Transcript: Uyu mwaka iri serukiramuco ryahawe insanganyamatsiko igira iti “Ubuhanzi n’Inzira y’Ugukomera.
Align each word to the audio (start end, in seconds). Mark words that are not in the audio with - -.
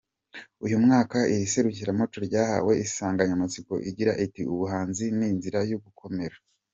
Uyu 0.65 0.77
mwaka 0.83 1.17
iri 1.33 1.45
serukiramuco 1.53 2.17
ryahawe 2.27 2.71
insanganyamatsiko 2.83 3.73
igira 3.89 4.13
iti 4.25 4.41
“Ubuhanzi 4.53 5.05
n’Inzira 5.17 5.59
y’Ugukomera. 5.69 6.37